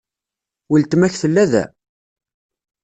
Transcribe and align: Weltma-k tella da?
Weltma-k 0.71 1.13
tella 1.21 1.45
da? 1.51 1.63